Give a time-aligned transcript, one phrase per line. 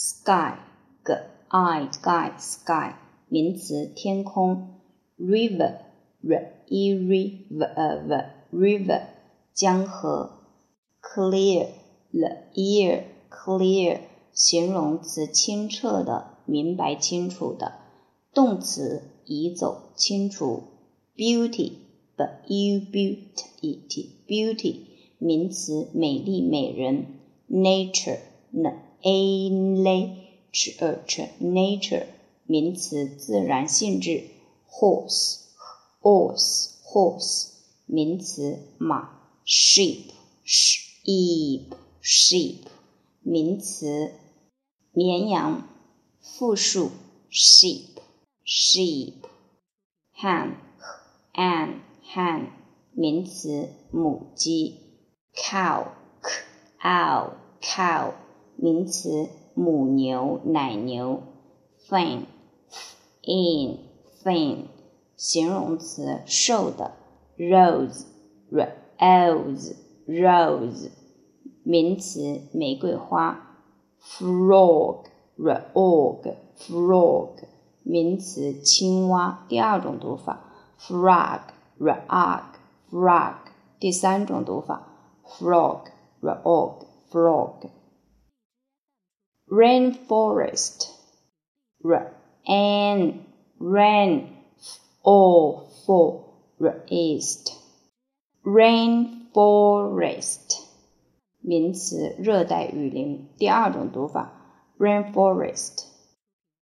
[0.00, 0.54] sky
[1.02, 1.12] g
[1.48, 2.94] i sky sky
[3.26, 4.78] 名词天空
[5.18, 5.78] ，river
[6.22, 7.66] r e r v v
[8.52, 9.02] river
[9.52, 10.30] 江河
[11.02, 11.66] ，clear
[12.12, 13.98] l ear clear
[14.32, 17.72] 形容词清澈的，明白清楚的，
[18.32, 20.62] 动词移走清除
[21.16, 21.72] ，beauty
[22.14, 24.76] b u beauty beauty
[25.18, 27.18] 名词美丽美人
[27.50, 28.20] ，nature
[28.52, 32.06] n a nature nature
[32.46, 34.24] 名词自然性质
[34.68, 35.40] ，horse
[36.00, 37.50] horse horse
[37.86, 40.10] 名词马，sheep
[40.44, 41.66] sheep
[42.02, 42.62] sheep
[43.22, 44.12] 名词
[44.92, 45.68] 绵羊，
[46.20, 46.90] 复数
[47.30, 47.98] sheep
[48.44, 49.14] sheep
[50.16, 50.54] hen
[51.34, 52.50] hen hen
[52.92, 54.80] 名词母鸡
[55.34, 55.88] ，cow
[56.80, 58.14] cow cow
[58.60, 61.22] 名词母牛奶牛
[61.88, 62.24] ，thin
[63.22, 63.78] in
[64.20, 64.64] thin
[65.14, 66.90] 形容词瘦的
[67.36, 68.06] ，rose
[68.50, 69.76] rose
[70.08, 70.90] rose
[71.62, 73.60] 名词玫瑰花
[74.02, 75.04] ，frog
[75.36, 77.44] frog frog
[77.84, 81.42] 名词青蛙第二种读法，frog
[81.78, 82.42] frog
[82.90, 83.34] frog
[83.78, 84.88] 第三种读法
[85.24, 87.77] ，frog，frog，frog
[89.49, 90.87] frog frog rainforest
[91.83, 93.25] rain
[93.59, 94.37] rain
[95.03, 96.25] or for
[96.89, 97.51] east
[98.45, 100.61] rainforest
[101.41, 104.31] 名词热带雨林第二种读法
[104.79, 105.85] rainforest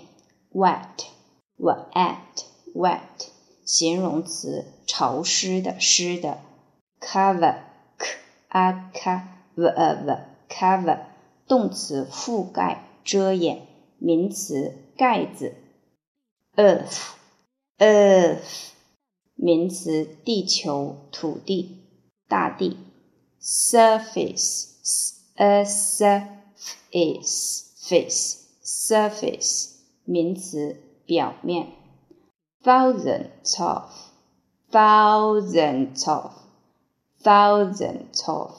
[0.52, 2.98] wet，wet，wet，
[3.64, 6.40] 形容词潮湿的、湿的。
[7.03, 7.63] cover
[7.97, 8.07] k
[8.49, 9.21] a k
[9.55, 10.17] v a v
[10.49, 10.99] cover
[11.47, 13.67] 动词覆盖遮掩
[13.97, 15.55] 名词盖子
[16.55, 17.13] earth
[17.77, 18.71] earth
[19.35, 21.77] 名词地球土地
[22.27, 22.77] 大地
[23.41, 24.69] surface
[25.35, 26.29] a surface
[27.81, 29.71] face surface
[30.03, 31.67] 名词表面
[32.63, 33.89] thousands of
[34.69, 36.42] thousands of
[37.24, 38.52] thousands of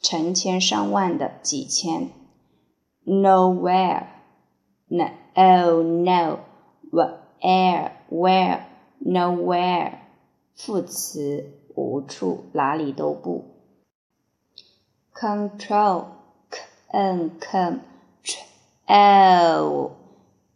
[0.00, 2.10] 成千上万的几千
[3.04, 4.06] ，nowhere
[4.88, 6.38] no oh no
[6.90, 8.60] where where
[9.04, 9.98] nowhere
[10.54, 13.44] 副词无处哪里都不
[15.12, 16.04] ，control
[16.50, 17.80] c n c
[18.86, 19.90] l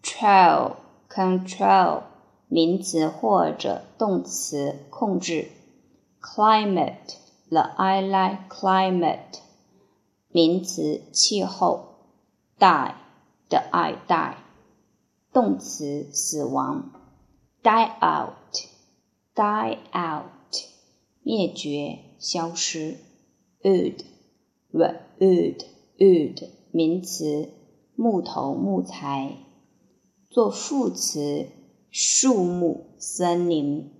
[0.02, 0.76] control
[1.10, 2.02] control
[2.48, 5.57] 名词或者动词控制。
[6.20, 7.16] Climate
[7.50, 9.40] the I like climate
[10.30, 11.96] 名词气候
[12.58, 12.94] die
[13.48, 14.36] the I die
[15.32, 16.92] 动词死亡
[17.62, 18.68] die out
[19.34, 20.24] die out
[21.22, 22.98] 灭绝消失
[23.62, 24.04] wood
[24.72, 25.64] wood
[25.98, 27.48] wood 名词
[27.94, 29.36] 木头木材
[30.30, 31.46] 做副词
[31.90, 33.90] 树木森林